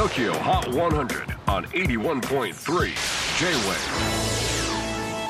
[0.00, 2.54] TOKYO HOT 100 on 81.3 J-WAVE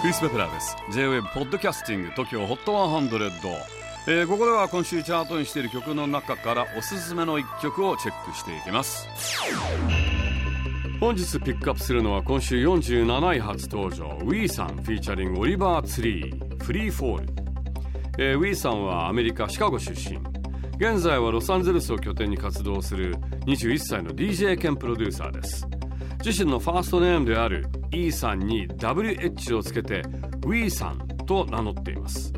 [0.00, 0.76] クリス・ペプラーです。
[0.92, 3.50] J-WAVE ポッドキャスティング TOKYO HOT 100、
[4.06, 9.08] えー、ここでは今週チャートインしている曲の中からおすすめの一曲をチェックしていきます。
[11.00, 17.26] 本日ピックアップするのは今週47位初登場 WE さんフィーチャリングオリバー・ツリーフリーフォール、
[18.18, 20.29] えー、WE さんはアメリカシカゴ出身。
[20.80, 25.68] 現在はロサンゼルスを拠点に活動する21歳の DJ 兼プロデューサーです。
[26.24, 30.00] 自身のファーストネームである Ethan に WH をつけて
[30.40, 32.32] WE さんと名乗っています。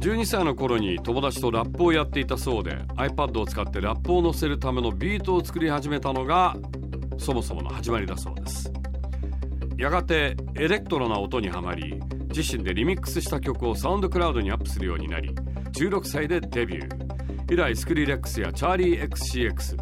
[0.00, 6.54] 12歳の頃に友達とラップをやっていたそうで iPad を使ってラップを載せるためのビートを作り始めたのが
[7.16, 8.70] そもそもの始まりだそうです。
[9.78, 15.30] やがてエレクトロな音にはまり自身でリミックスした曲を SoundCloud にアップするようになり
[15.72, 17.11] 16歳でデビュー。
[17.50, 19.76] 以来スクリレックスやチャーリー XCX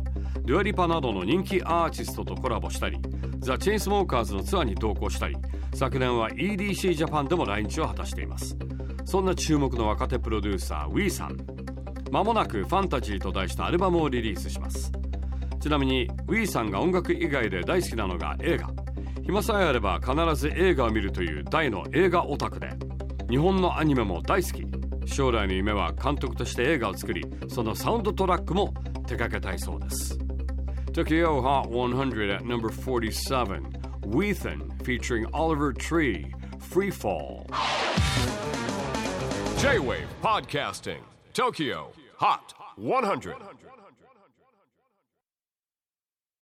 [0.45, 2.99] デュアリパなどの人気アーティストとコラボしたり
[3.39, 5.37] ザ・チェインスモーカーズのツアーに同行したり
[5.75, 8.57] 昨年は EDC ジャパンでも来日を果たしています。
[9.05, 11.37] そんな注目の若手プロデューサー WE さん。
[12.11, 14.93] まもなく「ファンタジー」と題したアルバムをリリースします。
[15.61, 18.71] ちなみに WE さんが音楽以外で大好きなのが映画。
[19.23, 22.71] 暇さえあれば必ず映画を見るという大の映画オタクで
[23.29, 24.80] 日本のアニメも大好き。
[25.07, 28.73] 将来の夢は監督として映画を作りそのサウンドトラックも
[29.07, 30.19] 手掛けたいそうです
[30.93, 33.63] Tokyo Hot 100 at number 47
[34.07, 37.47] Weathen featuring Oliver Tree Free Fall
[39.59, 41.01] J-WAVE PODCASTING
[41.35, 41.87] TOKYO
[42.19, 43.37] HOT 100